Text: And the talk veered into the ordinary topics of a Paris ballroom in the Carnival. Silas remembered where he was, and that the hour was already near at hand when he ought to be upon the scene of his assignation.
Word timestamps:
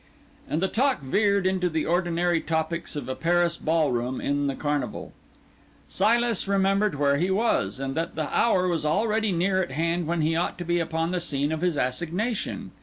And 0.49 0.63
the 0.63 0.67
talk 0.67 1.03
veered 1.03 1.45
into 1.45 1.69
the 1.69 1.85
ordinary 1.85 2.41
topics 2.41 2.95
of 2.95 3.07
a 3.07 3.13
Paris 3.13 3.55
ballroom 3.55 4.19
in 4.19 4.47
the 4.47 4.55
Carnival. 4.55 5.13
Silas 5.87 6.47
remembered 6.47 6.95
where 6.95 7.17
he 7.17 7.29
was, 7.29 7.79
and 7.79 7.93
that 7.93 8.15
the 8.15 8.27
hour 8.35 8.67
was 8.67 8.83
already 8.83 9.31
near 9.31 9.61
at 9.61 9.69
hand 9.69 10.07
when 10.07 10.21
he 10.21 10.35
ought 10.35 10.57
to 10.57 10.65
be 10.65 10.79
upon 10.79 11.11
the 11.11 11.21
scene 11.21 11.51
of 11.51 11.61
his 11.61 11.77
assignation. 11.77 12.71